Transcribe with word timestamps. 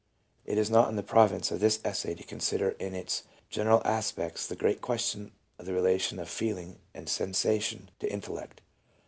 It 0.45 0.57
is 0.57 0.71
not 0.71 0.89
in 0.89 0.95
the 0.95 1.03
province 1.03 1.51
of 1.51 1.59
this 1.59 1.79
essay 1.85 2.15
to 2.15 2.23
consider 2.23 2.69
in 2.79 2.95
its 2.95 3.21
gen 3.51 3.67
eral 3.67 3.85
aspects 3.85 4.47
the 4.47 4.55
great 4.55 4.81
question 4.81 5.31
of 5.59 5.67
the 5.67 5.73
relation 5.75 6.17
of 6.17 6.27
feeling 6.27 6.79
and 6.91 7.07
sensation 7.07 7.91
to 7.99 8.11
intellect. 8.11 8.61